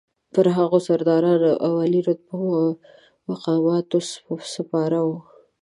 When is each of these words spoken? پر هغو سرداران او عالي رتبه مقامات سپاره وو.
پر 0.33 0.45
هغو 0.57 0.77
سرداران 0.87 1.43
او 1.65 1.71
عالي 1.81 2.01
رتبه 2.07 2.37
مقامات 3.29 3.89
سپاره 4.53 4.99
وو. 5.07 5.17